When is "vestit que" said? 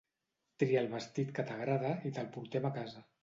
0.93-1.45